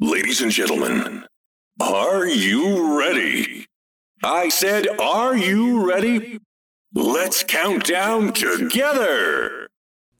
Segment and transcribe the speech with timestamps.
[0.00, 1.24] Ladies and gentlemen,
[1.80, 3.66] are you ready?
[4.22, 6.38] I said, are you ready?
[6.94, 9.66] Let's count down together.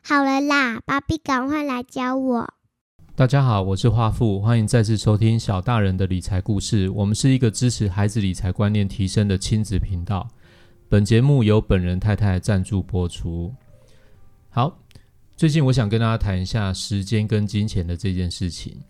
[0.03, 2.55] 好了啦，芭比，赶快来教我。
[3.15, 6.89] 大家好，我是华富，欢迎再次收听小大人的理财故事。
[6.91, 10.29] 我们是一个支持孩子理财观念提升的亲子频道。
[10.89, 13.55] 本节目由本人太太赞助播出。
[14.51, 14.81] 好，
[15.37, 18.81] 最近我想跟大家谈一下时间跟金钱的这件事情，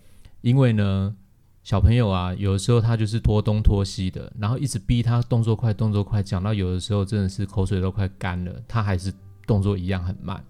[0.41, 1.15] 因为呢，
[1.63, 9.13] 小朋友啊，有的时候他就是拖东拖西的，然后一直逼他动作快，动作快，讲到有的时候真的是口水都快干了，他还是
[9.47, 10.43] 动作一样很慢。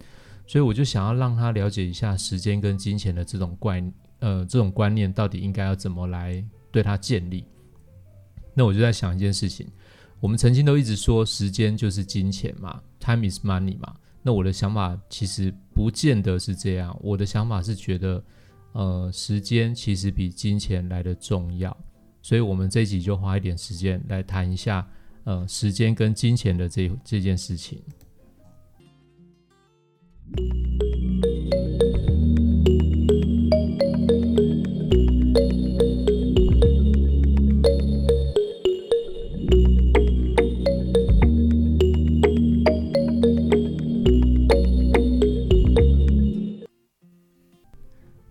[0.46, 7.44] 所以我就想要让他了解一下时间跟金钱的这种观呃这种观念到底应该要怎么来对他建立。
[8.54, 9.66] 那我就在想一件事情，
[10.20, 13.94] 我们曾经都一直说时间就是金钱嘛，time is money 嘛。
[14.22, 18.22] 那我的想法其实不见得是这样，我的想法是觉得
[18.72, 21.76] 呃时间其实比金钱来的重要。
[22.22, 24.86] 所以我们这一集就花一点时间来谈一下
[25.24, 27.80] 呃时间跟金钱的这这件事情。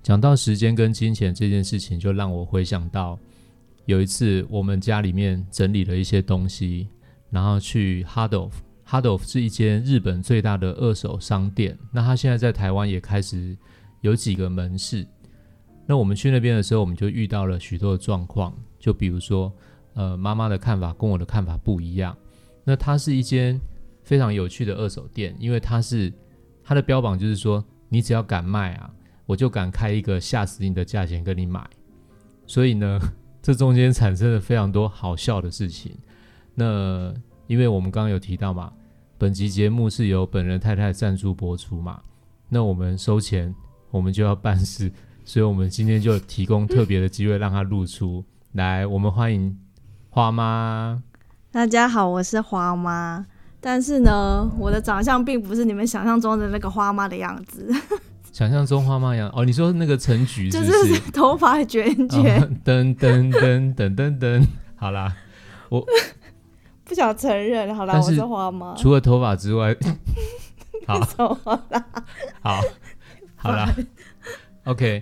[0.07, 3.19] 讲到时间跟金钱这件事情，就让我回想到
[3.87, 6.87] 有一次我们家里面整理了一些东西，
[7.29, 8.51] 然后去 Hardolf。
[8.87, 13.57] Hardolf 是一间日本最大的二手商店，那它现在在台湾也开始
[13.99, 15.05] 有几个门市。
[15.85, 19.51] 那我们去那边的时候，我们就遇到了许多的状况，就比如说，
[19.93, 22.15] 呃，妈妈的看法跟我的看法不一样。
[22.63, 23.59] 那它是一间
[24.03, 26.13] 非常有趣的二手店，因为它是
[26.63, 28.89] 它的标榜就是说，你只要敢卖啊。
[29.27, 31.63] 我就敢开一个吓死你的价钱跟你买，
[32.45, 32.97] 所以呢，
[33.43, 35.95] 这中间产生了非常多好笑的事情。
[36.55, 37.13] 那
[37.45, 38.71] 因为我们刚刚有提到嘛，
[39.17, 42.01] 本集节目是由本人太太赞助播出嘛，
[42.47, 43.53] 那我们收钱，
[43.91, 44.89] 我们就要办事，
[45.25, 48.87] 所以我们今天就提供特别的机会让他露出来。
[48.87, 49.55] 我们欢迎
[50.09, 51.03] 花妈。
[51.51, 53.25] 大家好，我是花妈，
[53.59, 57.69] 但是呢，我的长相并不是你们想象中的那个花妈的样子。
[58.37, 65.11] 想象中花妈一样哦，你说那个陈菊就是头发卷卷，噔噔噔噔噔噔，好啦，
[65.69, 65.83] 我
[66.83, 68.75] 不想承认，好啦，我是花妈。
[68.75, 69.75] 除了头发之外，
[70.85, 70.99] 好，
[71.43, 71.85] 好啦，
[72.41, 72.61] 好，
[73.37, 73.73] 好啦
[74.65, 75.01] ，OK，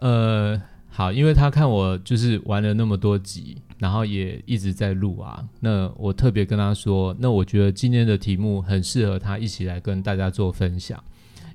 [0.00, 11.02] 呃，好，因为他看我就是玩了那么多集，然后也一直在录啊，那我特别跟他说，那我觉得今天的题目很适合他一起来跟大家做分享。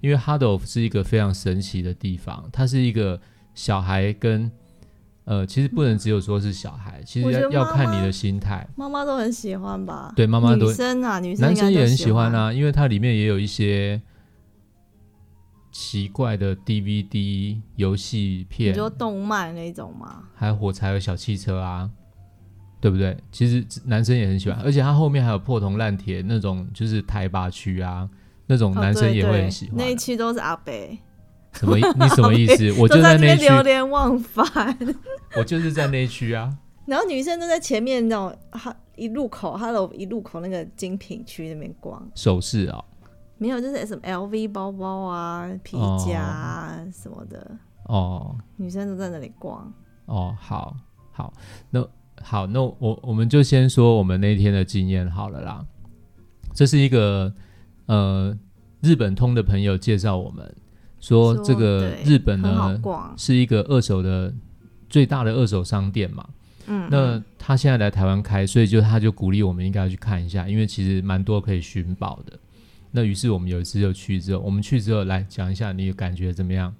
[0.02, 3.20] 因为 Hardolf 是一个非常神奇的地方，它是一个
[3.54, 4.52] 小孩跟
[5.26, 8.68] 呃，其实不能只有说是小孩，其实要要看你的心态。
[8.76, 10.12] 妈妈都很喜欢吧？
[10.16, 14.02] 对，妈妈都女生啊，女生男生也很喜欢啊，因为它里面也有一些
[15.72, 20.24] 奇怪的 DVD 游戏片，你说动漫那种吗？
[20.34, 21.88] 还有火柴和小汽车啊，
[22.81, 23.16] 对不对？
[23.31, 28.10] 其实男生也很喜欢，而且它后面还有破铜烂铁那种，就是台霸区啊。
[28.50, 30.98] 那种男生也会很喜欢，那一区都是阿北。
[31.54, 31.78] 什么？
[31.78, 32.72] 你什么意思？
[32.82, 34.76] 我就在那区流连忘返。
[35.38, 36.58] 我就是在那区啊。
[36.88, 42.84] 然后女生都在前面那种哈一路口，Hello 一路口那个精品区那边逛首饰啊。
[43.38, 47.52] 没有，就是什么 LV 包包啊、皮夹啊什么的。
[47.86, 48.36] 哦。
[48.58, 49.72] 女生都在那里逛。
[50.06, 50.76] 哦，好，
[51.12, 51.31] 好，
[51.70, 51.88] 那
[52.24, 55.64] 好，那我我们就先说我们那天的经验好了啦。
[56.56, 57.31] 这是一个。
[57.90, 58.38] 呃，
[58.82, 60.56] 日本通的朋友介绍我们
[61.00, 62.80] 说，这个日本呢
[63.18, 64.32] 是一个二手的
[64.88, 66.24] 最大的二手商店嘛。
[66.68, 72.40] 嗯，那他现在来台湾开，所以就他就鼓励我们应该要去看一下，因为其实蛮多可以寻宝的。
[72.92, 76.72] 那于是我们有一次就去之后，我们去之后来讲一下，你感觉怎么样？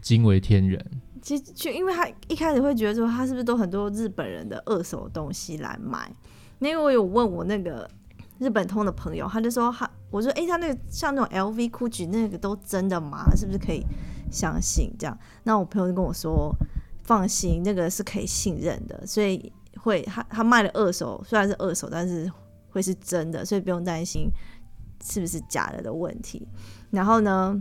[0.00, 0.84] 惊为天人。
[1.20, 6.12] 其实就因为他一开始会觉得说，他是不是都很多日本人的二手东西来买？
[6.58, 7.88] 因为我有问我那个
[8.42, 9.88] 日本通的朋友，他就说他。
[10.10, 13.34] 我说：“哎，他那个像那种 LV、GUCCI 那个都真的吗？
[13.34, 13.82] 是不是可以
[14.30, 14.94] 相信？
[14.98, 15.18] 这样？
[15.44, 16.54] 那我朋友就跟我说：
[17.02, 19.06] 放心，那个是可以信任的。
[19.06, 22.30] 所以会他他卖的二手虽然是二手，但是
[22.68, 24.30] 会是真的，所以不用担心
[25.02, 26.46] 是不是假的的问题。
[26.90, 27.58] 然后呢，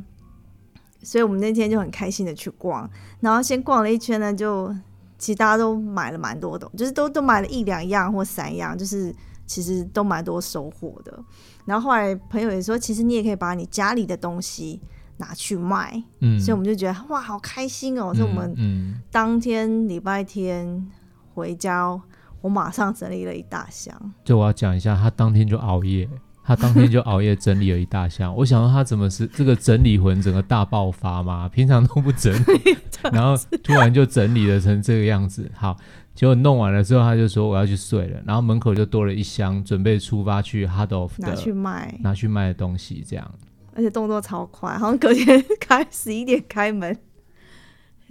[1.01, 2.89] 所以我们那天就很开心的去逛，
[3.21, 4.75] 然后先逛了一圈呢，就
[5.17, 9.15] 其实大家都买了蛮多的，就是都都买了一两样或三样，就是
[9.51, 11.19] 其实都蛮多收获的。”
[11.65, 14.81] 然后后来朋友也说，其实你也可以把你家里的东西
[15.17, 18.13] 拿去卖，嗯，所以我们就觉得哇，好开心哦！
[18.13, 20.87] 所以我们嗯当天礼拜天
[21.33, 21.99] 回家，
[22.41, 23.93] 我马上整理了一大箱。
[24.23, 26.09] 就我要讲一下，他当天就熬夜，
[26.43, 28.35] 他当天就熬夜整理了一大箱。
[28.35, 31.47] 我想说他怎么是这个整理魂整个大爆发嘛？
[31.47, 32.77] 平常都不整理，
[33.13, 35.49] 然后突然就整理了成这个样子。
[35.53, 35.77] 好，
[36.21, 43.31] 结果弄完了之后，他就说我要去睡了，然后门口就多了一箱准备出发去 h a d o f 拿去卖，拿去卖的东西，这样。
[43.73, 46.95] 而且动作超快，好像隔天 开十一点开门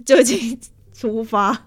[0.05, 0.59] 就已经
[0.91, 1.57] 出发，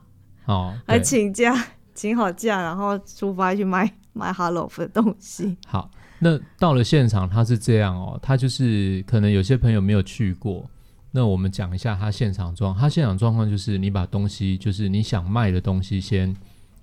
[0.44, 1.56] 哦，还请假，
[1.94, 5.56] 请好假，然后出发去卖卖 Hello 的东西。
[5.66, 10.68] 好，那到了现场，他是这样哦，他就是可能有些朋友没有去过，
[11.16, 16.34] 那我们讲一下他现场状，他现场状况就是你把东西，就是你想卖的东西先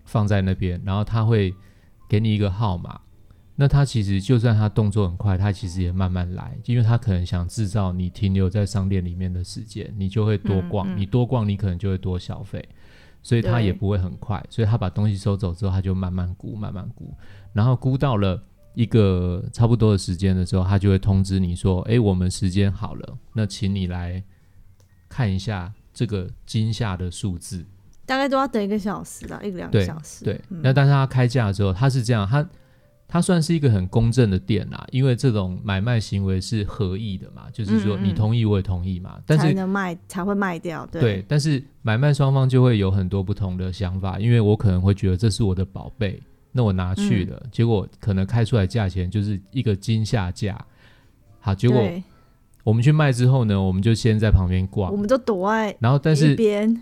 [0.05, 1.53] 放在那边，然后他会
[2.07, 3.01] 给你一个号码。
[3.57, 10.97] 那他其实就算他动作很快，他其实也慢慢来，因为他可能想制造你停留在商店里面的时间，你就会多逛，嗯嗯。
[10.97, 12.65] 你多逛你可能就会多消费，
[13.21, 17.13] 所以他也不会很快，所以他把东西收走之后，他就慢慢估，慢慢估，
[17.51, 18.41] 然后估到了
[18.73, 24.23] 一个差不多的时间的时候，他就会通知你说：“哎，我们时间好了，那请你来
[25.09, 27.65] 看一下这个惊吓的数字。
[28.05, 30.25] 大概都要等一个小时啦，一个两个小”时。
[30.25, 32.45] 对，嗯那但是他开价的时候，他是这样，他
[33.07, 40.85] 他算是一个很公正的店啦，因为这种买卖行为是合意的嘛，就是说你同意我也同意嘛，但是才能卖，才会卖掉。
[40.85, 46.21] 对，对，但是买卖双方就会有很多不同的想法，因为我可能会觉得这是我的宝贝，
[46.51, 50.63] 那我拿去了，结果可能开出来价钱就是一个惊吓价。
[51.39, 51.81] 好，结果
[52.63, 56.35] 我们去卖之后呢，我们就先在旁边逛我，们就躲在然后但是，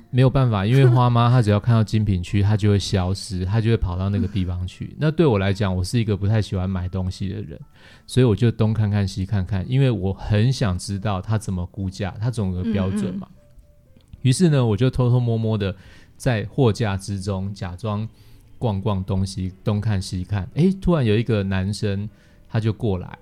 [0.10, 4.94] 没有办法，因为花妈她只要看到精品区，她就会消失，她就会跑到那个地方去。
[5.00, 7.58] 那对我来讲，我是一个不太喜欢买东西的人，
[8.06, 13.26] 所以我就东看看西看看，因为我很想知道他怎么估价，他总有个标准嘛。
[14.22, 15.74] 于是呢，我就偷偷摸摸的
[16.18, 18.06] 在货架之中假装
[18.60, 20.48] 逛逛东西，东看西看。
[20.54, 22.08] 诶，突然有一个男生
[22.48, 23.18] 他就过来，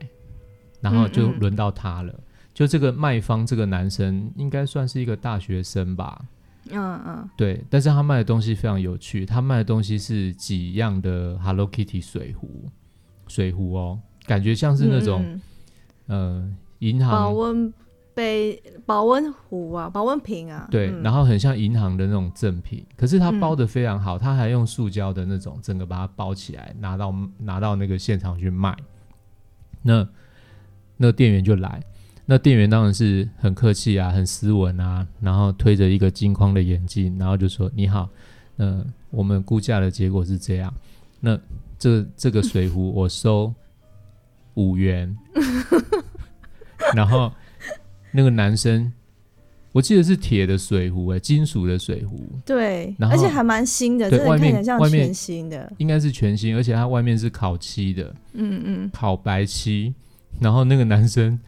[0.82, 2.14] 然后就轮到他了。
[2.54, 6.26] 就这个卖方这个男生应该算是一个大学生吧，
[6.72, 12.66] 嗯嗯，对，但是他卖的东西非常有趣，他卖的东西是几样的 Hello Kitty 水壶，
[13.28, 15.42] 水壶哦，感觉像是那种、嗯
[16.08, 17.74] 呃银行保行温
[18.18, 21.04] 杯、保温壶啊、保温瓶啊，对，嗯。
[21.04, 28.76] 然后很像银行的那种赠品，可是它嗯包的非常好，他还用塑胶的那种整个把它包起来，拿到拿到那个现场去卖。
[29.84, 30.08] 那
[30.98, 31.80] 那店员就来，
[32.26, 38.10] 那店员当然是很客气啊，很斯文啊，然后推着一个金框的眼镜，然后就说：“你好，
[38.58, 40.74] 嗯，我们估价的结果是这样，
[41.22, 41.40] 那
[41.78, 43.54] 这这个水壶我收
[44.56, 45.16] 五元，
[46.96, 47.32] 然后
[48.18, 48.92] 那个男生。”
[49.74, 55.72] 我记得是铁的水壶，哎，金属的水壶，对，然后而且还蛮新的，对外面像外面全新的。
[55.78, 59.94] 应该是全新，而且它外面是烤漆的，嗯嗯，烤白漆。
[60.40, 61.40] 然后那个男生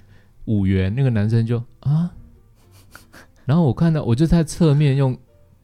[0.46, 2.12] 五元，那个男生就啊，
[3.46, 5.18] 然后我看到，我就在侧面用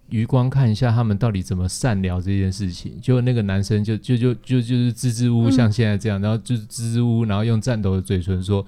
[0.10, 3.00] 余光看一下他们到底怎么善聊这件事情。
[3.00, 8.66] 结果那个男生就就就就就是支支吾吾，嗯像现在这样，然后就是支支吾吾，然后用颤抖的嘴唇说：“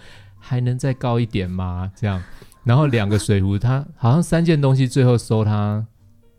[0.47, 2.23] 还能再高一点吗？”这样。
[2.63, 5.85] 然后两个水壶，他好像三件东西，最后收他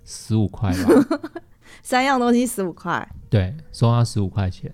[0.05, 1.19] 十五块吧。
[1.82, 4.70] 三样东西十五块，对，收他十五块钱，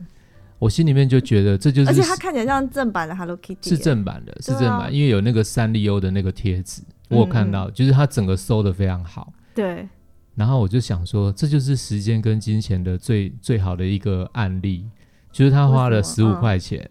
[0.59, 9.33] 我心里面就觉得这就是而且它看起来像正版的 Hello Kitty，是正版的，是正版，因为有那个三丽鸥的那个贴纸，我有看到，就是它整个收的非常好。
[9.55, 9.88] 对，
[10.35, 14.88] 然后我就想说，这就是时间跟金钱的最最好的一个案例，
[15.31, 16.91] 就是他花了十五块钱，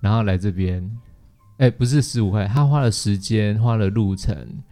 [0.00, 0.90] 然后来这边，
[1.58, 4.62] 哎，不是十五块，他花了时间，花了路程。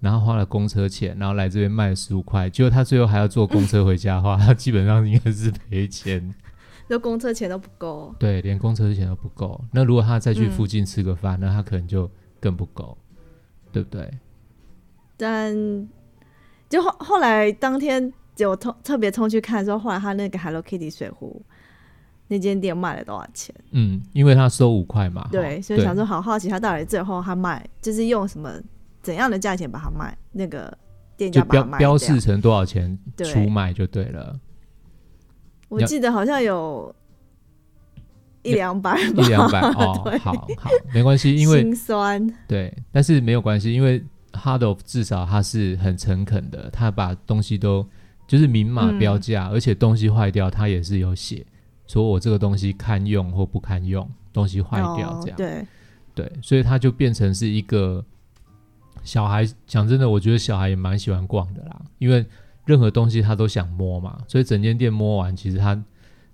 [0.00, 6.34] 然后花了公车钱，然后来这边卖十五块，结果他最后还要坐公车回家的话，他 基本上应该是赔钱。
[6.88, 8.12] 就公车钱都不够。
[8.18, 9.64] 对，连公车钱都不够。
[9.70, 12.98] 那如果他再去嗯附近吃个饭，那他可能就更不够，
[13.70, 14.10] 对不对？
[15.16, 15.54] 但
[16.68, 21.40] 就后后来当天有特特别冲去看的时候，后来他那个 Hello Kitty 水壶
[22.32, 23.54] 那间店卖了多少钱？
[23.72, 28.50] 嗯，因为他收五块嘛，对，所以想说好好奇他到底最后他卖就是用什么
[29.02, 30.72] 怎样的价钱把它卖，那个
[31.14, 34.34] 店家把它卖标示成多少钱出卖就对了，
[35.68, 36.94] 我记得好像有
[38.42, 47.86] 一两百吧，一两百 哦，好好没关系，因为心酸，对，但是没有关系，因为 Hard of 至少他是很诚恳的，他把东西都
[48.26, 48.98] 就是明码嗯。
[48.98, 51.44] 标价，而且东西坏掉他也是有写，
[51.92, 55.34] 说我这个东西堪用或不堪用，东西坏掉这样。
[55.34, 55.66] 哦、对，
[56.14, 58.02] 对，所以它就变成是一个
[59.04, 62.24] 小孩讲真的，我觉得小孩也蛮喜欢逛的啦，因为
[62.64, 65.84] 任何东西他都想摸嘛，所以整间店摸完，其实他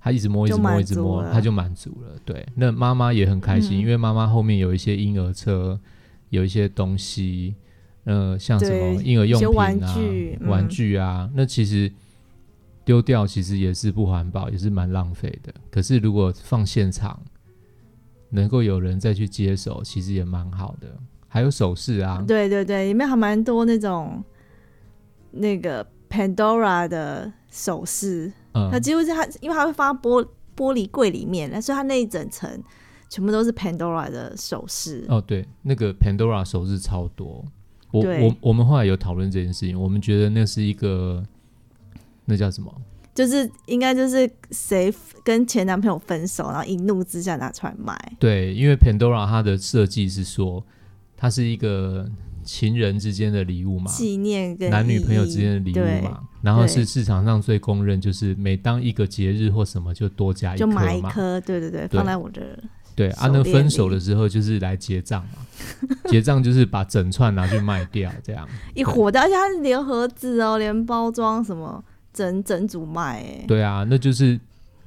[0.00, 2.10] 他一直摸，一直摸，一直摸，他就满足了。
[2.24, 5.80] 对，那妈妈也很开心，嗯因为妈妈后面有一些婴儿车，
[6.28, 7.56] 有一些东西，
[8.04, 11.90] 呃，像什么婴儿用品啊、玩具嗯玩具啊，那其实
[12.88, 15.52] 丢掉其实也是不环保，也是蛮浪费的。
[15.70, 17.20] 可是如果放现场，
[18.30, 20.88] 能够有人再去接手，其实也蛮好的。
[21.28, 24.24] 还有首饰啊，对对对，里面还蛮多那种
[25.32, 30.26] 那个 Pandora 的首饰，嗯它，几乎是它，因为它会放在玻
[30.56, 32.50] 玻璃柜里面，所以它那一整层
[33.10, 35.04] 全部都是 Pandora 的首饰。
[35.10, 37.44] 哦，对，那个 Pandora 首饰超多。
[37.90, 41.22] 我我我们后来有讨论这件事情，我们觉得那是一个
[42.28, 42.72] 那叫什么？
[43.14, 44.94] 就是应该就是谁
[45.24, 47.96] 跟前男朋友分手，然后一怒之下拿出来卖。
[48.20, 50.64] 对，因为 Pandora 它的设计是说，
[51.16, 52.08] 它是一个
[52.44, 56.20] 情人之间的礼物嘛，纪念跟男女朋友之间的礼物嘛。
[56.42, 60.78] 然后是市场上最公认，就是每当一个节日或什么就多加一就颗就。
[60.78, 62.62] 买一颗，对对对，对放在我的
[62.94, 68.48] 对啊，那分手的时候就是来结账嘛， 结账就是把整串拿去卖掉，这样。
[68.74, 71.82] 一火的，而且它是连盒子哦，连包装什么
[72.18, 74.38] 整整组卖，哎，对啊，那就是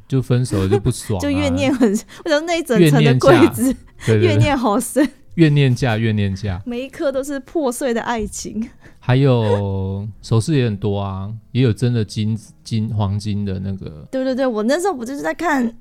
[0.06, 1.90] 就分手了就不爽、啊， 就怨念很，
[2.26, 3.74] 我觉得那一整怨层的柜子
[4.20, 8.70] 怨念好深，怨念价，怨念价，每一颗都是破碎的爱情。
[9.00, 15.74] 还有首饰也很多啊，也有真的金金黄金的那个，对对对，我那时候不就是在看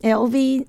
[0.00, 0.66] LV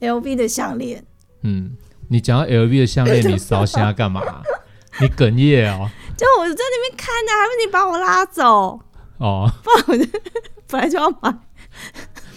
[0.00, 1.02] LV 的项链，
[1.42, 1.74] 嗯，
[2.08, 4.20] 你讲到 LV 的项链，你烧瞎干嘛？
[5.00, 8.78] 你哽咽哦，就我在那边看的，还是你把我拉走？
[9.22, 9.50] 哦，
[10.68, 11.32] 本来就要买，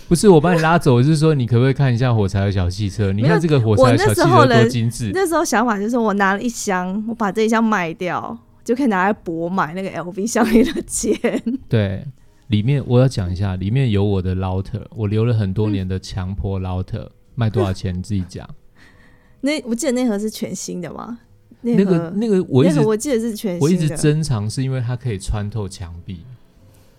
[0.07, 3.11] 不是我把你拉走，我是说你可不可以看一下火柴的小汽车？
[3.11, 11.19] 你看这个火柴的小汽车多精致，那时候想法就是我拿了一箱，我把这一箱卖掉，就可以拿来博买那个 LV 项链的钱。
[11.67, 12.05] 对。
[12.49, 18.47] 里面我要讲一下，里面有我的 router，我留了很多年的强迫 router，卖多少钱你自己讲。
[19.41, 21.17] 那我记得那盒是全新的吗？
[21.61, 23.65] 那那盒个那个我一直我记得是全新的。
[23.65, 26.23] 我一直珍藏，是因为它可以穿透墙壁，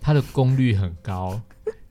[0.07, 1.37] 它的功率很高，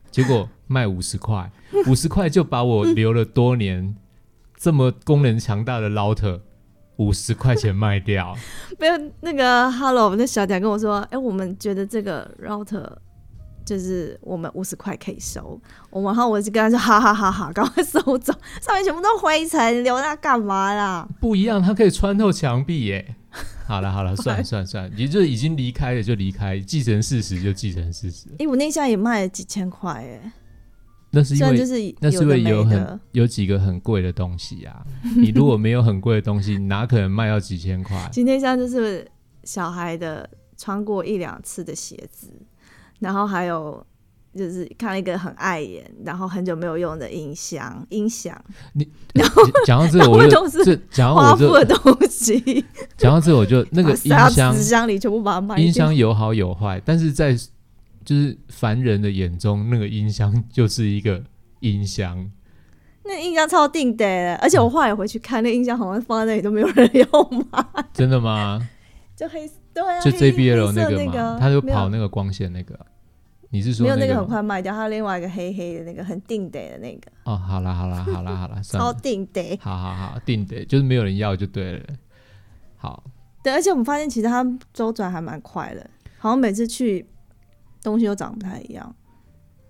[0.09, 1.51] 结果卖五十块，
[1.85, 3.95] 五十块就把我留了多年
[4.57, 6.41] 这么功能强大的 router
[6.95, 8.35] 五十块钱卖掉。
[8.79, 12.91] 没有那个 Hello 那小姐跟我说，哎、我们觉得这个 router
[13.63, 21.07] 就是我们五十块可以收，我们然后我就跟他说，哈哈哈哈，赶快收走，上面全部都灰尘，留那干嘛啦？
[21.21, 23.15] 不一样，它可以穿透墙壁耶。
[23.67, 28.27] 好了好了，算了 算了算了，也就已经离开了就离开，既成事实就既成事实。
[28.39, 30.31] 哎、我那箱也卖了几千块，哎，
[31.11, 37.95] 那是因为就是那是因为有很，有几个很贵的东西啊，你如果没有很贵的东西，哪可能卖到几千块？
[38.11, 39.05] 今天像就是
[39.43, 42.31] 小孩的穿过一两次的鞋子，
[42.99, 43.85] 然后还有
[44.37, 48.39] 就是看了一个很碍眼，然后很久没有用的音箱，音响
[49.65, 52.63] 讲到这个，那我就是这讲到花我的东西，
[52.95, 55.57] 讲到这，我就那个音箱到纸箱里全部把它卖。
[55.57, 57.35] 音箱有好有坏，但是在
[58.05, 61.21] 就是凡人的眼中，那个音箱就是一个
[61.61, 62.29] 音箱。
[63.03, 68.67] 那音箱超定的耶，而且我后来回去看，那音箱好像放在那里都没有人用嘛，真的吗？
[69.15, 72.77] 就黑对啊，就黑 JBL 那个嘛，那个他就跑那个光线那个。
[73.49, 79.57] 你是说没有那个很快卖掉，还有另外一个黑黑的那个很定得的那个，哦，好啦好啦好啦好啦，算超， 定得。
[79.61, 81.85] 好好好，定得，就是没有人要就对了。
[82.75, 83.03] 好，
[83.41, 87.05] 对，而且我们发现其实它周转还蛮快的，好像每次去
[87.81, 88.95] 东西都长不太一样。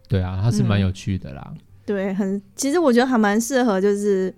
[0.08, 1.54] 对啊，它是蛮嗯有趣的啦。
[1.86, 4.34] 对，很其实我觉得还蛮适合，就是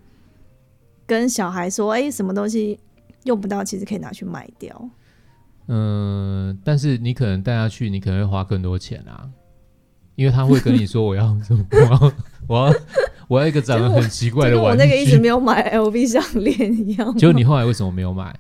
[1.08, 2.80] 跟小孩说，哎、什么东西
[3.24, 4.90] 用不到，其实可以拿去卖掉。
[5.70, 9.30] 嗯，但是你可能带他去，你可能会花更多钱啊，
[10.16, 12.12] 因为他会跟你说我要什么，我要
[12.50, 12.76] 我要
[13.28, 15.20] 我要一个长得很奇怪就跟我的玩那个一直。
[15.20, 17.16] 没有买 LV 项链一样。
[17.16, 18.36] 结果你后来为什么没有买？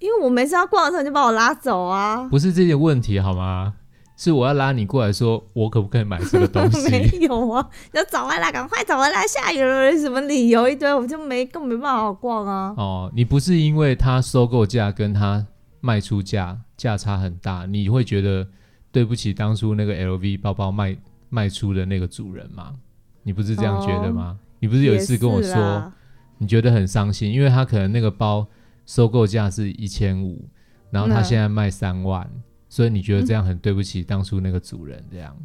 [0.00, 2.26] 因为我每次要逛的时候，你就把我拉走啊。
[2.28, 3.74] 不是这些问题好吗？
[4.18, 7.06] 是我要拉你过来说，我可不可以买这个东西 没？
[7.20, 12.74] 有啊，要找回来，赶快找回来，下雨了，什么理由一堆，我就没更没办法好逛啊。
[12.76, 15.46] 哦，你不是因为他收购价跟它
[15.86, 18.44] 卖出价价差很大，你会觉得
[18.90, 20.96] 对不起当初那个 LV 包包卖
[21.28, 22.74] 卖出的那个主人吗？
[23.22, 24.36] 你不是这样觉得吗？
[24.58, 25.92] 你不是有一次跟我说，
[26.38, 28.44] 你觉得很伤心，因为他可能那个包
[28.84, 30.48] 收购价是一千五，
[30.90, 32.28] 然后他嗯现在卖三万，
[32.68, 35.36] 所以你觉得这样很对不起当初那个主人，这样？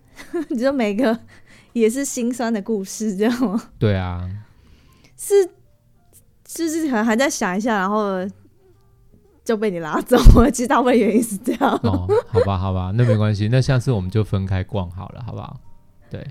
[0.48, 1.18] 你说每个
[1.74, 3.70] 也是心酸的故事，这样吗？
[3.78, 4.26] 对啊，
[5.18, 5.34] 是，
[6.44, 8.26] 就是可能还在想一下，然后
[9.50, 10.48] 就被你拉走了。
[10.52, 11.74] 其实大部分原因是这样。
[11.82, 15.58] 哦，好吧，好吧，那没关系，那下次我们就分开逛好了，好不好？
[16.08, 16.24] 对，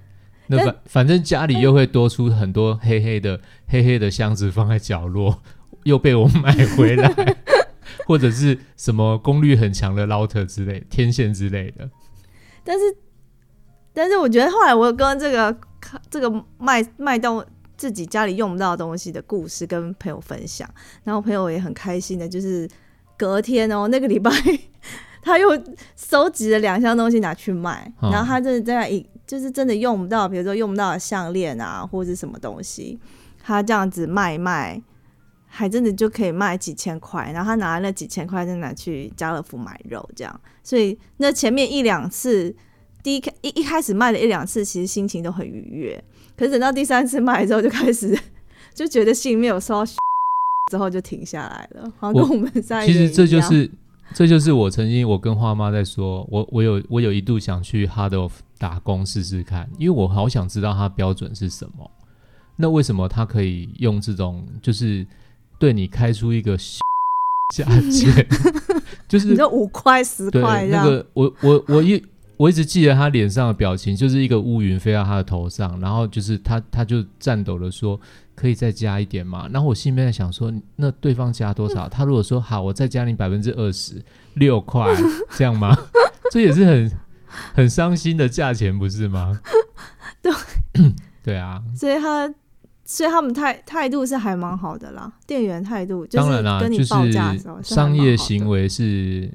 [0.48, 5.42] 那反反正家里又会多出很多黑黑的黑黑的箱子放在角落，
[5.84, 7.36] 又被我买回来，
[8.08, 11.90] 或者是什么功率很强的 router 之类、天线之类的。
[12.64, 12.84] 但是，
[13.94, 15.58] 但是我觉得后来我有跟这个
[16.10, 17.44] 这个卖卖到
[17.76, 20.70] 自己家里用不到的东西的故事跟朋友分享，
[21.04, 22.70] 然后朋友也很开心的，就是
[23.20, 24.32] 隔天哦，那个礼拜
[25.22, 25.50] 他又
[25.96, 32.98] 收集了两箱东西拿去卖，嗯然后他真的在一就是真的用不到，比如说用不到的项链啊，或者是什么东西，
[33.44, 34.82] 他这样子卖一卖。
[35.52, 42.56] 还真的就可以卖几千块，然后他拿那几千块再拿去家乐福买肉，这样，所以那前面一两次
[43.02, 46.04] 第一开一一开始卖了一两次，其实心情都很愉悦。
[46.38, 48.16] 可是等到第三次卖之后，就开始
[48.76, 49.92] 就觉得心里面有受到
[50.70, 53.70] 之后就停下来了，好像跟我我们在其实这就是
[54.14, 61.90] 这就是我曾经我跟花妈在说，我我有我有一度想去 Hard of 打工试试看，因为我好想知道它标准是什么。
[62.62, 65.08] 那为什么他可以用这种就是
[65.58, 66.58] 对你开出一个
[67.56, 68.28] 价钱，
[69.08, 72.04] 就是你说五块十块那个我我我一
[72.36, 77.98] 我一直记得他脸上的表情，就是一个乌云飞到他的头上，然后就是他他就颤抖的说
[78.40, 79.50] 可以再加一点嘛。
[79.52, 81.88] 然后我心里面在想说，那对方加多少？
[81.92, 84.02] 他如果说好，我再加你百分之二十
[84.36, 84.96] 六块，
[85.36, 85.78] 这样吗？
[86.32, 86.92] 这也是很
[87.54, 89.42] 很伤心的价钱，不是吗？
[90.24, 90.32] 对
[91.22, 92.34] 对啊，所以他
[92.86, 96.86] 所以他们态态度是还蛮好的啦，店员态度就是当然啦，就是
[97.64, 99.30] 商业行为是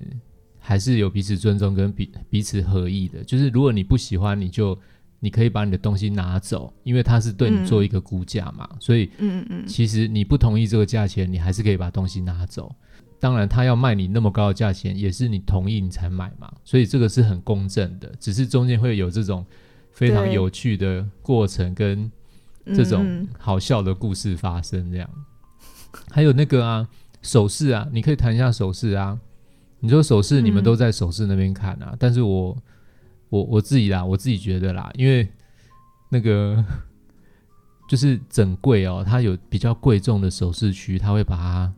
[0.59, 3.23] 还是有彼此尊重跟彼彼此合意的。
[3.23, 4.77] 就是如果你不喜欢，你就
[5.25, 12.71] 你可以把你的东西拿走，因为他是对你做一个估价嘛，所以嗯嗯嗯，其实你不同意这个价钱，你还是可以把东西拿走。
[13.19, 18.13] 当然，他要卖你那么高的价钱，也是你同意你才买嘛，所以这个是很公正的。
[18.21, 19.47] 只是中间会有这种
[19.93, 22.13] 非常有趣的过程跟
[22.67, 25.09] 这种嗯好笑的故事发生，这样。
[26.11, 26.87] 还有那个啊，
[27.23, 29.19] 首饰啊，你可以谈一下首饰啊。
[29.81, 32.55] 你说首饰，你们嗯都在首饰那边看啊，但是我
[33.35, 35.29] 我我自己啦，我自己觉得啦，因为
[36.09, 36.65] 那个
[37.89, 41.73] 就是整柜哦，它有比较贵重的首饰区，它会把它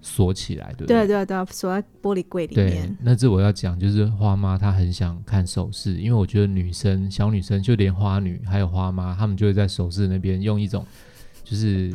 [0.00, 1.08] 锁起来，对不对？
[1.08, 10.86] 对对，锁在玻璃柜里面对面，，那这我要讲，就是花妈她很想看首饰，因为我觉得女生小女生就连花女还有花妈，她们就会在首饰那边用一种
[11.42, 11.92] 就是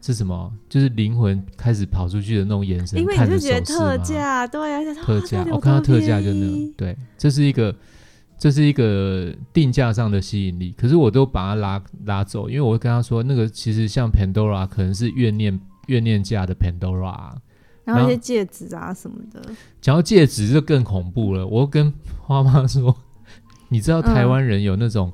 [0.00, 7.72] 是什么，就是灵魂开始跑出去的那种眼神因为你就觉得特价，对啊，特价，我我看到特价就那个，对，这是一个
[8.42, 17.36] 这是一个定价上的吸引力，可是我都把它拉拉走，因为我会跟他说，那个其实像 Pandora 可能是怨念怨念价的 Pandora 啊、
[17.84, 19.40] 然后一些戒指啊什么的，
[19.80, 22.96] 讲到戒指就更恐怖了，我跟花妈说，
[23.68, 25.12] 你知道台湾人有那种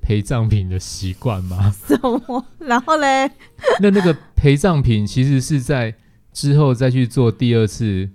[0.00, 1.70] 陪葬品的习惯吗？
[1.86, 2.46] 什么？
[2.60, 3.30] 然后嘞，
[3.82, 5.94] 那那个陪葬品其实是在
[6.32, 8.08] 之后再去做第二次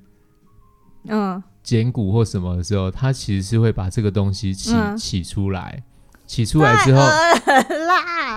[1.08, 4.98] 嗯，捡骨或什么的时候，他其实是会把这个东西起、嗯。
[4.98, 5.84] 起出来，
[6.26, 7.04] 起出来之后，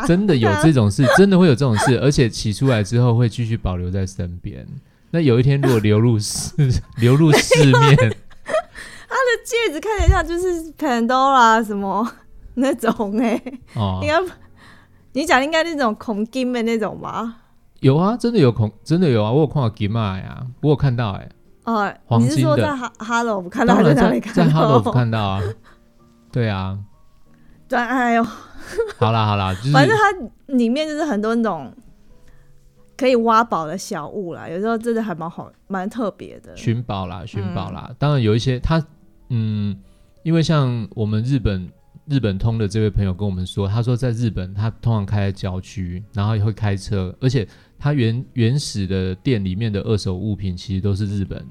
[0.06, 4.66] 真的有这种事，真的会有这种事，而且起出来之后会继续保留在身边。
[5.12, 6.52] 那有一天如果流入市
[6.98, 7.96] 流入市面，
[9.08, 12.06] 他的戒指看起来像就是 Pandora 什么
[12.52, 13.42] 那种哎、
[13.76, 14.00] 哦。
[14.02, 14.20] 应，该
[15.14, 17.36] 你讲应该那种孔金的那种吧？
[17.80, 21.28] 有啊，真的有恐，真的有啊，我有看到 m a 呀，我有看到哎、
[21.64, 25.42] 哦，黄你是说在哈 Hello 看到还是哪当然在在里看到？Hello 看到啊，
[26.33, 26.79] 对啊，
[27.68, 28.25] 对，哎呦，
[28.98, 31.72] 好啦好啦，就是 反正它里面就是很多那种
[32.96, 36.57] 可以挖宝的小物啦，有时候真的还蛮好，蛮特别的。
[36.57, 37.90] 寻宝啦，寻宝嗯啦。
[37.98, 38.85] 当然有一些他，
[39.31, 39.77] 嗯，
[40.22, 41.68] 因为像我们日本
[42.07, 47.46] 日本通的这位朋友跟我们说，他说在日本他通常开在郊区，然后也会开车，而且
[47.82, 51.44] 他原原始的店里面的二手物品其实都是日本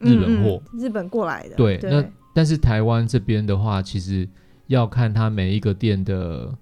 [0.00, 0.60] 日本货。
[0.62, 4.28] 嗯嗯日本过来的，对，对那但是台湾这边的话，其实
[4.66, 6.54] 要看它每一个店的。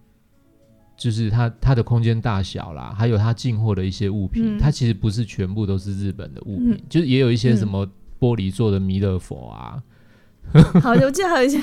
[0.99, 7.87] 就是它它的空间大小啦，还有它进货的一些物品，嗯它其实不是全部都是日本的物品，嗯就是也有一些嗯什么
[8.19, 9.83] 玻璃做的弥勒佛啊，
[10.81, 11.61] 好，我记得还有一些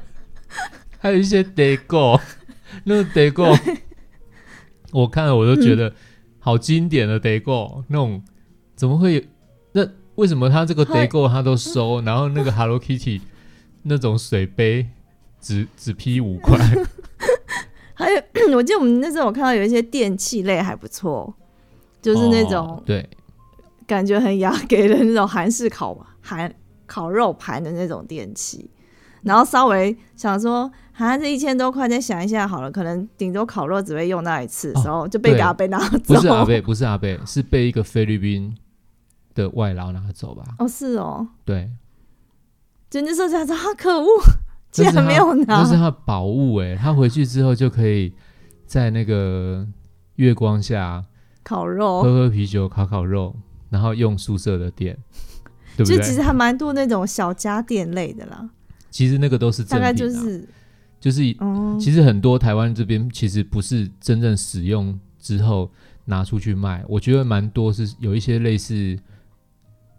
[0.98, 2.18] 还有一些 Dago，
[2.84, 3.54] 那个 Dago，
[4.92, 5.92] 我看了我都觉得
[6.48, 8.22] 好经典的 Dago，那种
[8.74, 9.22] 怎么会有？
[9.72, 13.20] 那为什么他这个嗨 Dago 他都收，然后那个 Hello Kitty
[13.82, 14.86] 那种水杯
[15.42, 16.58] 只只批五块？
[17.92, 21.34] 还有，我记得我们那时候我看到有一些电器类还不错，
[22.00, 23.06] 就是那种、哦对
[23.86, 26.50] 感觉很雅给的那种韩式烤韩
[26.86, 28.70] 烤肉盘的那种电器。
[29.22, 35.98] 然后稍微想说，好像这一千多块，再想一下好了，可能顶多烤肉只会用那一次的时候，就被对阿贝拿走。
[36.14, 38.56] 不是阿贝， 不是阿贝，是被一个菲律宾
[39.34, 40.44] 的外劳拿走吧？
[40.58, 41.70] 哦，是哦，对，
[42.90, 44.06] 就那时候想说，啊，可恶，
[44.70, 48.12] 竟然没有拿他这是他的宝物哎，他回去之后就可以
[48.66, 49.66] 在那个
[50.16, 51.04] 月光下
[51.42, 52.02] 烤喝肉。
[52.02, 53.34] 喝啤酒、烤烤肉，
[53.70, 54.96] 然后用宿舍的电，
[55.76, 55.96] 对不对？
[55.96, 58.48] 就其实还蛮多那种小家电类的啦，
[58.90, 60.48] 其实那个都是大品、啊，就是，
[61.00, 65.70] 就是嗯，其实很多台湾这边其实不是真正使用之后
[66.04, 68.98] 拿出去卖，我觉得蛮多是有一些类似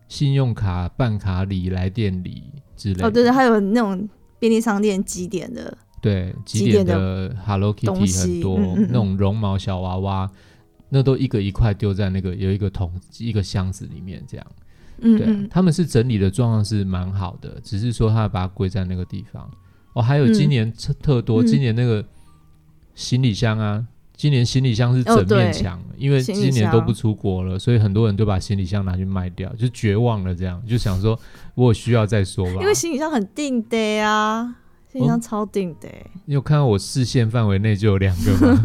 [0.07, 2.43] 信用卡、办卡礼、来店礼
[2.75, 3.07] 之类的。
[3.07, 10.29] 哦，对对，还有那种便利商店几点的，对，几几点点的 Hello Kitty 很多，嗯嗯嗯那种绒毛小娃娃，
[10.89, 14.45] 那都一个一块丢在那个有一个桶一个箱子里面，这样。
[14.99, 19.49] 对他们是整理的状况是蛮好的，只是说他把它归在那个地方。
[19.93, 22.05] 哦，还有今嗯年特特多，嗯今年那个
[22.93, 23.85] 行李箱啊，
[24.15, 31.19] 今年行李箱是整面墙，因为今年都不出国了，所以很多人都把行李箱拿去卖掉，就绝望了，这样就想说，
[31.55, 32.61] 我有需要再说吧。
[32.61, 34.55] 因为行李箱很定的呀，
[34.91, 38.61] 行李箱超定的欸，你有看到我视线范围内就有两个吗？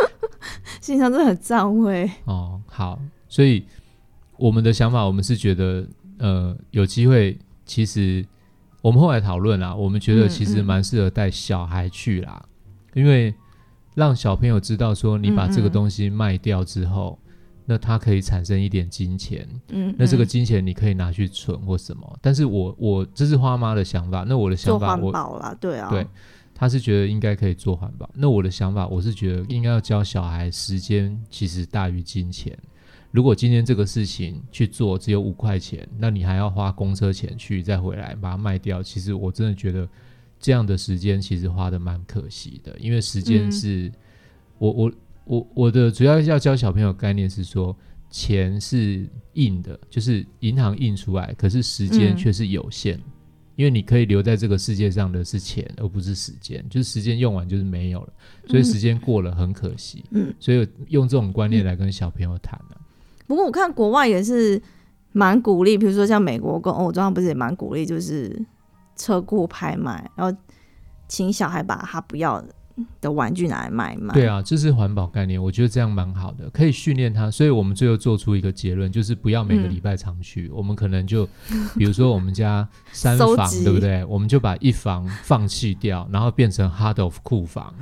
[0.80, 2.10] 行李箱真的很占位。
[2.24, 3.66] 哦，好，所以
[4.38, 5.86] 我们的想法，我们是觉得，
[6.18, 8.24] 呃，有机会，其实
[8.80, 12.42] 我们后来讨论啦，我们觉得嗯其实嗯蛮适合带小孩去啦，
[12.94, 13.34] 因为
[13.94, 17.18] 让小朋友知道说，你把这个东西卖掉之后，
[17.66, 22.18] 那它可以产生一点金钱，嗯，那这个嗯金钱你可以拿去存或什么。
[22.22, 26.06] 但是我我这是花妈的想法，那我的想法我环保啦，对啊，对，
[26.54, 28.08] 他是觉得应该可以做环保。
[28.14, 32.56] 那我的想法，我是觉得应该要教小孩，时间其实大于金钱。
[33.10, 39.88] 如果今天这个事情去做只有五块钱，那你还要花公车钱去再回来把它卖掉，其实我真的觉得
[40.38, 43.92] 这样的时间其实花的蛮可惜的，因为时间嗯是、
[44.58, 44.92] 我我
[45.24, 47.74] 我我的主要要教小朋友概念是说，
[48.10, 53.00] 钱是印的，就是银行印出来，可是时间嗯却是有限。
[53.56, 56.64] 因为你可以留在这个世界上的是钱，而不是时间。
[56.70, 58.12] 就是时间用完就是没有了，
[58.46, 60.04] 所以时间过了很可惜。
[60.12, 62.78] 嗯，所以用这种观念来跟小朋友谈啊。
[63.28, 64.60] 不过我看国外也是
[65.12, 68.44] 蛮鼓励，比如说像美国跟欧洲，他不是也蛮鼓励，就是
[68.96, 70.36] 车库拍卖，然后
[71.06, 72.42] 请小孩把他不要
[73.00, 74.14] 的玩具拿来卖卖。
[74.14, 77.30] 对，啊，这是环保概念，我觉得这样蛮好的，可以训练他。
[77.30, 81.26] 所以我们最后做出一个结论，就是不要每个嗯礼拜常去，我们可能就，
[81.76, 84.04] 比如说我们家三房，对不对？
[84.04, 87.74] 我们就把一房放弃掉，然后变成 hard of 库房，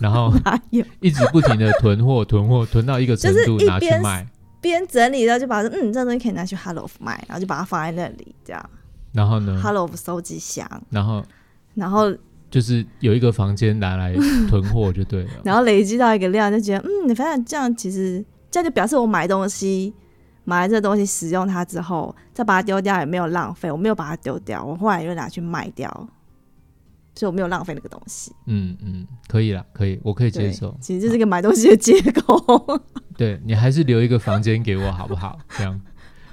[0.00, 0.32] 然后
[1.00, 4.26] 一直不停的囤货、囤货，囤到一个程度拿去卖。
[4.64, 8.70] 边整理，然后就把嗯这东西可以拿去 Hello 卖，然后就把它放在那里，这样。
[9.12, 11.22] 然后呢，Hello 收集箱，然后？
[11.74, 12.12] 然后
[12.50, 14.14] 就是有一个房间拿来
[14.48, 15.30] 囤货就对了。
[15.44, 19.92] 然后累积到一个量，就觉得嗯，反正这样其实这样就表示我买东西，
[20.44, 26.08] 买了这东西使用它之后，再把它丢掉也没有浪费，我没有把它丢掉，我后来又拿去卖掉，
[27.14, 28.32] 所以我没有浪费那个东西。
[28.46, 30.76] 嗯嗯，可以啦，可以，我可以接受，。
[30.80, 32.80] 其实这是一个买东西的借口。
[33.16, 35.38] 对 你还是留一个房间给我好不好？
[35.56, 35.80] 这样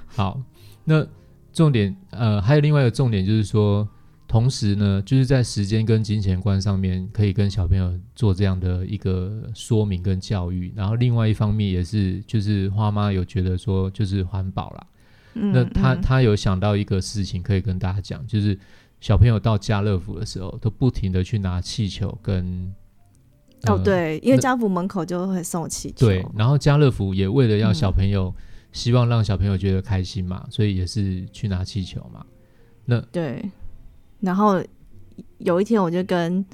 [0.06, 0.40] 好。
[0.84, 1.06] 那
[1.52, 3.88] 重点呃，还有另外一个重点就是说，
[4.26, 10.72] 同时呢，就是在时间跟金钱观上面，可以跟小朋友做这样的一个说明跟教育。
[10.74, 14.86] 然后另外一方面也是，就是花妈有觉得说，就是环保啦。
[15.34, 18.58] 嗯那他嗯他有想到一个事情可以跟大家讲，就是
[19.02, 22.72] 小朋友到家乐福的时候，都不停的去拿气球跟
[23.64, 26.06] 哦，呃对，因为那家福门口就会送气球。
[26.06, 28.32] 对，然后家乐福也为了要嗯小朋友，
[28.70, 32.24] 希望让小朋友觉得开心嘛，所以也是去拿气球嘛。
[32.84, 33.44] 那对，
[34.20, 34.62] 然后
[35.38, 36.44] 有一天我就跟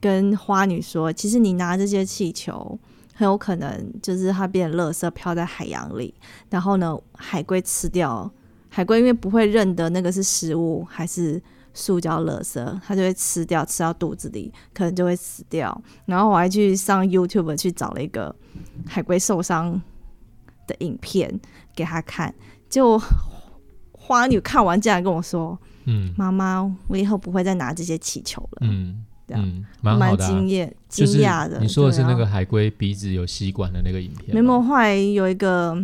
[0.00, 2.76] 跟花女说，其实你拿这些气球，
[3.14, 6.12] 很有可能就是它变垃圾飘在海洋里，
[6.50, 8.28] 然后呢，海龟吃掉，
[8.70, 11.42] 海龟因为不会认得那个是食物还是
[11.74, 15.82] 塑胶垃圾，它就会吃掉，吃到肚子里，可能就会死掉。
[16.06, 18.34] 然后我还去上 YouTube 去找了一个
[18.86, 19.80] 海龟受伤
[20.66, 21.38] 的影片
[21.74, 22.34] 给他看，
[22.68, 22.98] 就
[23.92, 25.58] 花女看完竟然跟我说。
[25.86, 28.58] 嗯妈妈，我以后不会再拿这些气球了。
[28.60, 30.28] 嗯这样嗯，蛮好的、啊。
[30.28, 31.58] 惊艳、惊讶的。
[31.58, 34.42] 你说的是那个海龟鼻子有吸管的那个影片吗？
[34.42, 35.74] 没有，后来有一个，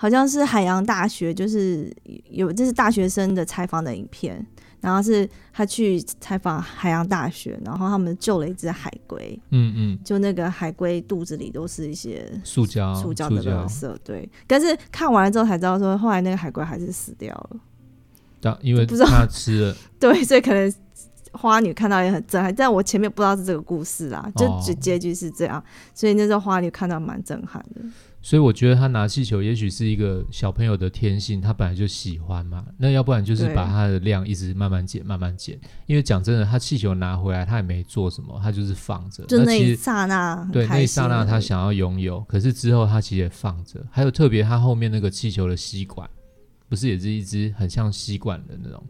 [0.00, 1.94] 好像是海洋大学，就是
[2.30, 4.46] 有这是大学生的采访的影片，
[4.80, 14.26] 然后是他去采访海洋大学，然后他们救了一只海龟，嗯嗯，就那个海龟肚子里都是一些塑胶塑胶的垃圾，对。
[14.46, 17.60] 但是看完了之后才知道，说后来那个海龟还是死掉了。
[18.40, 20.72] 当因为不知道他吃了， 对，所以可能
[21.32, 27.82] 花女看到也很震撼，但我前面不知道是这个故事啊，就结局是这样，所以那时候花女看到蛮震撼的。
[28.22, 32.64] 所以我觉得他拿气球也许是一个小朋友的天性，他本来就喜欢嘛。
[32.76, 35.58] 那要不然就是把它的量一直慢慢减，慢慢减。
[35.86, 39.24] 因为讲真的，他气球拿回来，他也没做什么，他就是放着。
[39.24, 43.80] 就那一刹那对那一刹那他想要拥有，可是之后他其实也放着。
[43.90, 46.08] 还有特别他后面那个气球的吸管，
[46.68, 48.82] 不是也是一只很像吸管的那种。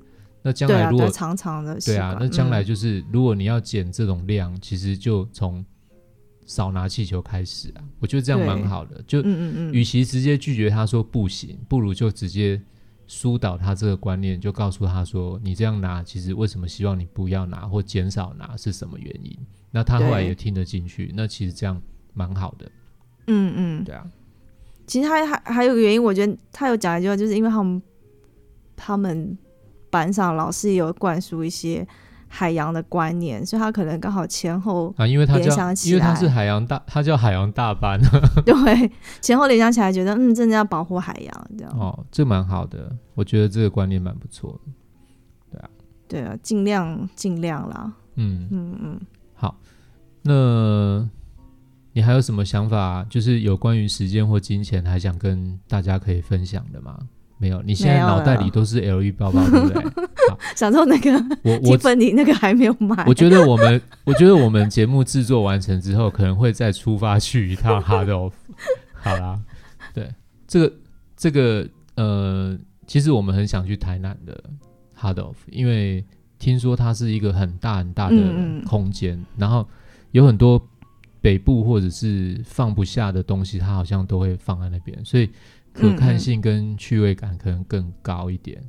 [0.42, 5.64] 那将来如果对长长的对啊那将来嗯就是、如果你要减这种量，其实就从
[6.50, 7.84] 少拿气球开始啊。
[8.00, 9.00] 我觉得这样蛮好的。
[9.06, 12.60] 就嗯嗯嗯，与其直接拒绝他说不行，不如就直接
[13.06, 19.38] 疏导他这个观念，就告诉他说你这样拿，其实为什么希望你不要拿或减少拿是什么原因？
[19.70, 21.80] 那他后来也听得进去，那其实这样
[22.14, 22.68] 蛮好的。
[23.28, 24.04] 嗯嗯，对啊，
[24.88, 27.82] 其实他还还有个原因，我觉得他有讲一句话，就是因为他们
[28.74, 29.38] 他们
[29.88, 31.86] 班上老师也有灌输一些
[32.32, 38.00] 海洋的观念，所以他可能刚好前后啊，因为他联叫想起因为他是海洋大，他叫海洋大班
[38.46, 38.90] 对
[39.20, 41.78] 前后联想起来，觉得嗯，真的要保护海洋这样。
[41.78, 44.72] 哦，这蛮好的，我觉得这个观念蛮不错的。
[45.50, 45.70] 对啊，
[46.06, 47.92] 对啊尽量尽量啦。
[48.14, 49.00] 嗯，嗯嗯，
[49.34, 49.56] 好，
[50.22, 51.08] 那
[51.92, 53.04] 你还有什么想法？
[53.10, 56.96] 就是有关于时间或金钱，还想跟大家可以分享的吗？
[57.38, 60.06] 没有，你现在脑袋里都是 LV 包包，对不对？
[60.56, 61.12] 想说那个
[61.42, 68.32] 我提我 芬妮那个还没有买，我觉得我们，我觉得我们节目制作完成之后，可能会再出发去一趟 Hard Off。
[68.94, 69.40] 好啦，
[69.94, 70.08] 对，
[70.46, 70.72] 这个
[71.16, 74.42] 这个呃，其实我们很想去台南的
[74.98, 76.04] Hard Off，因为
[76.38, 78.16] 听说它是一个很大很大的
[78.66, 79.66] 空间，然后
[80.12, 80.60] 有很多
[81.20, 85.26] 北部或者是放不下的东西，它好像都会放在那边，所以
[85.72, 88.62] 可嗯看性跟趣味感可能更高一点。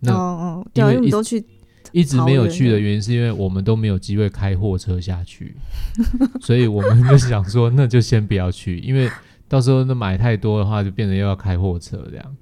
[0.00, 0.16] 那哦
[0.64, 1.44] 哦，对啊，因为一因为你都去
[1.92, 5.56] 一直没有去的的原因，是因为我们都没有机会开货车下去，
[6.40, 9.10] 所以我们就想说，那就先不要去，因为
[9.48, 12.36] 到时候那买太多的话，就变成又要开货车这样。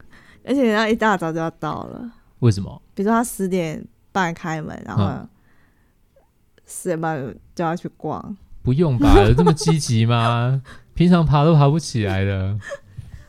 [0.44, 2.82] 而且人家一大早就要到了，为什么？
[2.94, 5.28] 比如说他十点半开门，然后嗯
[6.66, 8.36] 十点半就要去逛。
[8.62, 9.22] 不用吧？
[9.22, 10.60] 有这么积极吗？
[10.94, 12.58] 平常爬都爬不起来的。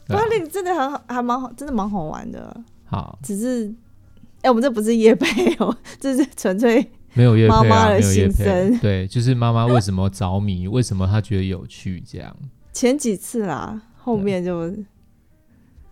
[0.07, 2.55] 不过那个真的很好，还蛮好，真的蛮好玩的。
[2.85, 3.71] 好，只是，
[4.41, 8.79] 哎、我们这不是夜配哦，这是纯粹没有叶配啊，妈妈的没有叶配心声。
[8.79, 12.35] 对，就是妈妈为什么着迷，为什么她觉得有趣这样。
[12.71, 14.71] 前几次啦，后面就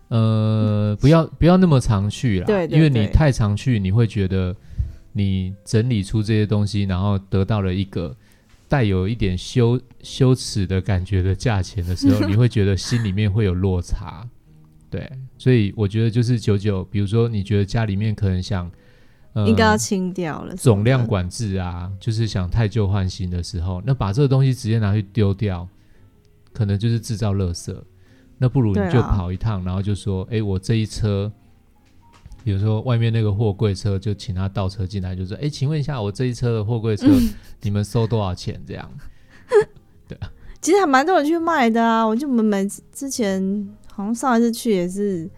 [0.08, 4.54] 呃，不要不要那么常去啦，对对因为你太常去，你会觉得
[5.12, 8.16] 你整理出这些东西，然后得到了一个
[8.68, 14.24] 带有一点羞羞耻的感觉的价钱的时候，你会觉得心里面会有落差。
[14.96, 18.70] 对，所以我觉得就是九九，比如说你觉得家里面可能想，
[19.34, 20.56] 呃，应该要清掉了。
[20.56, 25.68] 总量，管制啊，就是想太旧换新的时候，那把这个东西直接拿去丢掉，
[26.54, 27.76] 可能就是制造垃圾。
[28.38, 31.30] 那不如你就跑一趟，然后就说，哎、我这一车，
[32.42, 37.06] 比如说外面那个货柜车，就请他倒车进来，就说，哎、请问一下，我这一车的货柜车，
[37.60, 38.58] 你们收多少钱？
[38.66, 38.90] 这样，
[40.08, 40.18] 对
[40.62, 42.04] 其实还蛮多人去卖的啊。
[42.04, 45.28] 我就我们每之前好像上一次去也是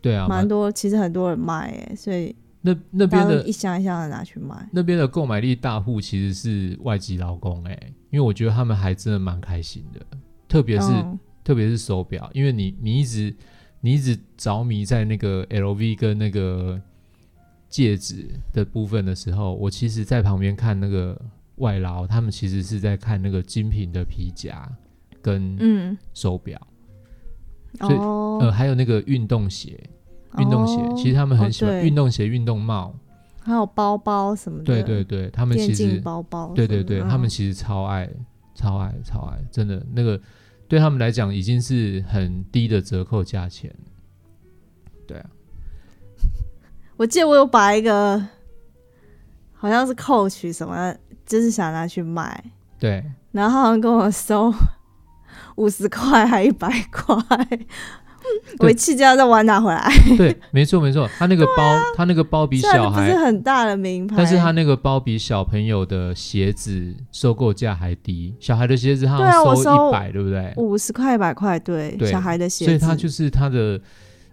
[0.00, 4.68] 对啊，蛮多，其实很多人卖哎，所以那那边的一箱一箱的拿去卖。
[4.72, 10.00] 那边的购买力大户其实是外籍劳工、哎，因为我觉得他们还真的蛮开心的，
[10.48, 10.86] 特别是。
[10.90, 13.34] 嗯特别是手表，因为你你一直
[13.80, 16.80] 你一直着迷在那个 LV 跟那个
[17.68, 21.18] 戒指的部分的时候，我其实在旁边看那个
[21.56, 24.70] 外劳，他们其实是在看那个精品的皮夹
[25.22, 26.60] 跟嗯，手表，
[27.78, 29.78] 所以哦，呃，还有那个运动鞋，
[30.38, 32.94] 运动鞋，哦其实他们很喜欢运动鞋、运动帽，
[33.42, 38.08] 还有包包什么的，对对对，他们其实包包对对对，他们嗯其实超爱、
[38.54, 40.20] 超爱、超爱，真的那个
[40.68, 43.74] 对他们来讲已经是很低的折扣价钱。
[45.06, 45.30] 对啊，
[46.96, 48.22] 我记得我有把一个
[49.52, 50.94] 好像是 Coach 什么，
[51.26, 52.44] 就是想拿去卖，
[52.78, 54.52] 对，然后他好像跟我收
[55.60, 57.14] 五十块还一百块，
[58.60, 59.92] 我一气就要再玩拿回来。
[60.16, 61.62] 对，没错没错，他那个包，
[61.94, 68.34] 他那个包比小孩，不是很大的名牌，但是他那个包比小朋友的鞋子收购价还低。
[68.40, 70.54] 小孩的鞋子他收一百，对不对？
[70.56, 73.78] 五十块一百块，对，对小孩的鞋子，所以他就是他的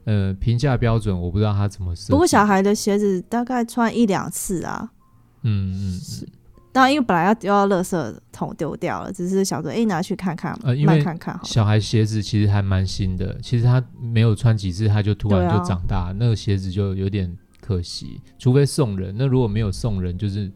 [0.06, 2.13] 呃评价标准我不知道他怎么设。
[2.13, 4.90] 不过小孩的鞋子大概穿一两次啊，
[5.44, 6.00] 嗯嗯
[6.78, 11.44] 嗯，当然因为本来要丢到垃圾桶丢掉了，只是想说哎、拿去看看，呃因为看看好。
[11.44, 18.22] 小孩鞋子其实还蛮新的，其实他没有穿几次他就突然就长大，那个鞋子就有点可惜。
[18.38, 20.52] 除非送人，那如果没有送人，就是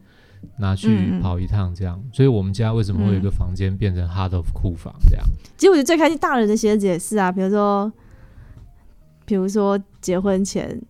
[0.58, 2.02] 拿去跑一趟这样。
[2.14, 5.26] 所以我们家为什么会有一个房间变成 Heart of 库房这样？
[5.58, 7.92] 其实我觉得最开心，大人的鞋子也是啊，比如说，
[9.26, 10.82] 比如说结婚前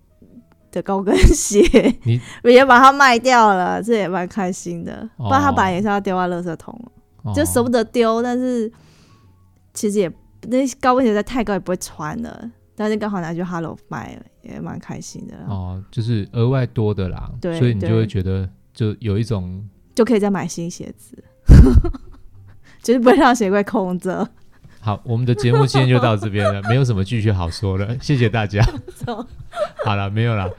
[0.71, 1.61] 的高跟鞋，
[2.03, 5.07] 你也把它卖掉了，这也蛮开心的。
[5.17, 6.73] 哦不然它本来也是要丢在垃圾桶，
[7.23, 8.71] 哦就舍不得丢，但是
[9.73, 10.11] 其实也
[10.47, 21.23] 那高跟鞋在太高也不会穿了，但是刚好拿去 Hello 卖了，也蛮开心的，哦，就是额外多的啦，对所以你就对会觉得就有一种就可以再买新鞋子，
[22.81, 24.27] 就是不会让鞋柜空着。
[24.83, 28.65] 好，我们的节目今天就到这边了，没有什么继续好说了，谢谢大家。
[29.85, 30.49] 好了，没有了。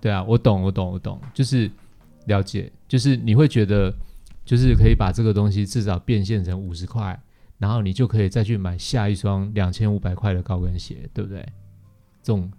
[0.00, 1.70] 对啊，我懂，我懂，我懂，就是
[2.26, 3.92] 了解，就是你会觉得，
[4.44, 7.18] 就是可以把这个东西至少变现成五十块，
[7.58, 11.40] 然后你就可以再去买下一双两千五百块的高跟鞋，对不对？
[12.22, 12.50] 这种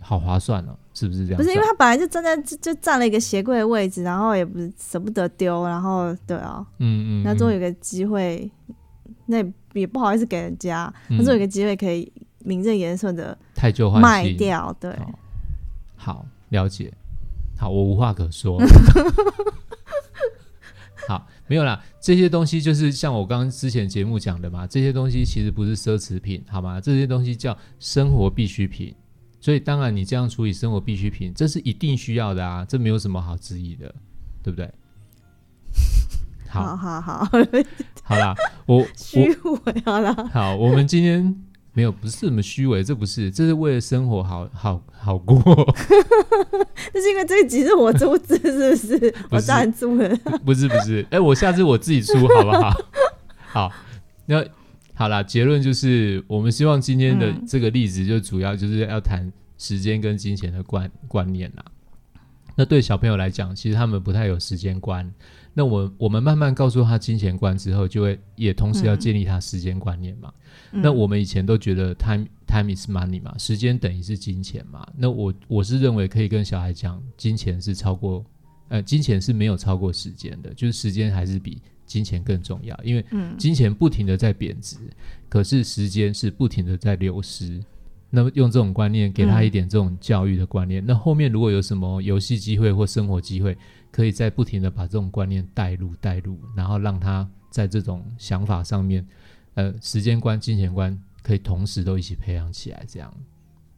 [0.00, 1.36] 好划算哦，是不是这样？
[1.38, 8.48] 不是因为他本来就站在就就占了一个鞋柜的位置，然后也不是舍不得丢，然后对啊，嗯嗯，那终于嗯有个机会，
[9.26, 11.16] 那也也不好意思给人家，嗯。
[11.16, 12.12] 那终于有个机会可以
[12.44, 15.14] 名正言顺的太旧换，卖掉，对，哦
[15.96, 16.92] 好，了解。
[17.58, 18.60] 好，我无话可说。
[21.08, 26.80] 好，没有啦，这些东西就是像我刚刚之前节目讲的嘛，这些东西其实不是奢侈品，好吗？
[26.80, 28.94] 这些东西叫生活必需品。
[29.40, 33.94] 所以当然你这样处理生活必需品，这是一定需要的啊，这没有什么好质疑的，
[34.42, 34.68] 对不对？
[36.48, 37.28] 好 好，好好，
[38.02, 38.34] 好啦，
[38.66, 41.36] 我我虚伪好啦，好，我们今天
[41.76, 45.36] 没有不是什么虚伪，这不是，这是为了生活好好好过。
[46.94, 49.14] 那是因为这一集是我出资，是不是？
[49.28, 50.08] 我是赞助了，
[50.42, 52.72] 不是不是， 哎、我下次我自己出好不好？
[53.52, 53.72] 好，
[54.24, 54.42] 那
[54.94, 61.64] 好啦，结论就是，我们希望今天的嗯这个例子，就主要就是要谈时间跟金钱的观观念啦。
[62.56, 65.12] 那对小朋友来讲，其实他们不太有时间观。
[65.58, 70.30] 那我我们慢慢告诉他金钱观之后，就会也同时要嗯建立他时间观念嘛。
[70.72, 74.86] 嗯那我们以前都觉得 time time is money 嘛，时间等于是金钱嘛。
[74.94, 78.22] 那我我是认为可以跟小孩讲，金钱是超过
[78.68, 84.76] 呃，金钱是没有超过时间的，就是时间还是比金钱更重要，因为嗯金钱不停的在贬值，
[85.26, 87.58] 可是时间是不停的在流失。
[88.08, 93.56] 那么用这种观念给他一点这种教育的观念，那后面如果有什么游戏机会或生活机会，
[93.96, 99.02] 可以在不停的把这种观念带入带入，然后让他在这种想法上面，
[99.54, 103.10] 呃，时间观、金钱观可以同时都一起培养起来，这样，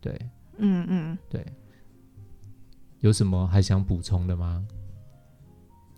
[0.01, 0.13] 对
[0.57, 1.47] 嗯嗯，对。
[2.99, 4.65] 有什么还想补充的吗？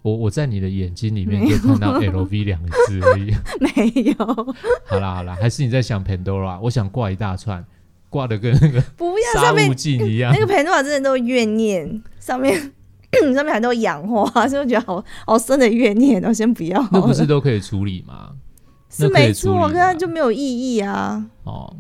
[0.03, 3.31] 我我在你的眼睛里面就看到 LV 两个字而已。
[3.59, 4.55] 没有，
[4.85, 6.61] 好啦好啦，还是你在想 Pandora？
[6.61, 7.65] 我想挂一大串，
[8.11, 10.41] 挂的跟那个不要沙上面悟净一样那。
[10.41, 12.71] 个培诺瓦真的都怨念，上面
[13.35, 16.81] 上面很多氧化，所以我觉得好好深的怨念哦，先不要。
[16.93, 18.33] 那不是都可以处理吗？
[18.89, 21.25] 是没错，处理可是它就没有意义啊。
[21.45, 21.77] 哦，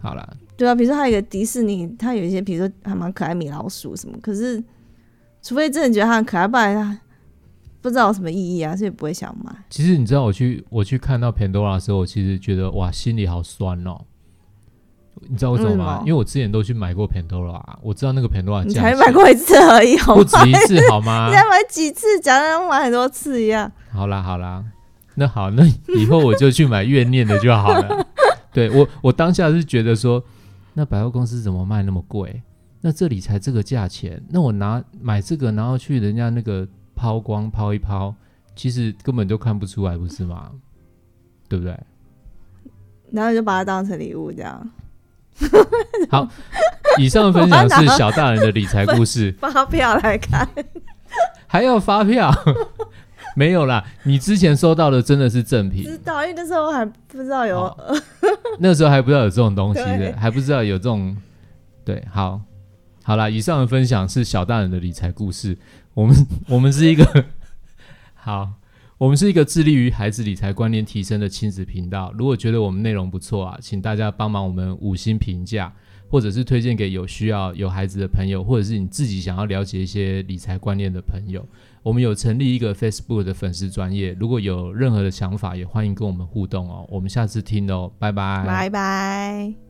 [0.00, 4.62] 好啦，对啊，比如说还有一个迪士尼，它有一些比如说还蛮可爱米老鼠什么，可是
[5.42, 7.00] 除非真的觉得它很可爱，不然它
[7.80, 9.50] 不知道有什么意义啊，所以不会想买。
[9.70, 13.98] 其实你知道我去我去看到 Pandora 的时候，我其实觉得哇，心里好酸哦。
[15.28, 16.00] 你知道为什么吗？
[16.00, 20.24] 因为我之前都去买过 Pandora，我知道那个 Pandora 你价钱才买过一次而已，好不？
[20.24, 21.34] 止一次好吗 你？
[21.34, 23.70] 才买几次，讲的买很多次一样。
[23.92, 24.64] 好啦好啦，
[25.14, 25.64] 那好，那
[25.96, 28.06] 以后我就去买怨念的就好了。
[28.52, 30.22] 对我，我当下是觉得说，
[30.74, 32.42] 那百货公司怎么卖那么贵？
[32.80, 38.14] 那这里才这个价钱，那我拿买这个，然后去人家那个抛光抛一抛，
[38.56, 40.50] 其实根本就看不出来，不是吗？
[41.48, 41.78] 对不对？
[43.12, 44.70] 然后你就把它当成礼物这样，
[46.10, 46.28] 好，
[46.98, 50.48] 以上分享是小大人的理财故事， 发票来看。
[51.46, 52.32] 还要发票？
[53.36, 57.96] 没有啦，你之前收到的真的是正品，知道，因为那时候还不知道有，哦
[58.58, 61.16] 那时候还不知道有这种东西的，还不知道有这种，
[61.84, 62.40] 对，好，
[63.04, 65.56] 好啦，以上的分享是小大人的理财故事，
[65.94, 67.24] 我们我们是一个
[68.14, 68.50] 好，
[69.00, 72.12] 我们是一个致力于孩子理财观念提升的亲子频道。
[72.18, 75.72] 如果觉得我们内容不错啊，请大家帮忙我们五星评价，
[76.10, 81.42] 或者是推荐给有需要有孩子的朋友，或者是你自己想要了解一些理财观念的朋友。
[81.82, 86.86] 我们有成立一个 Facebook 的粉丝专业，如果有任何的想法，也欢迎跟我们互动哦。
[86.90, 89.69] 我们下次听哦，拜拜，拜拜。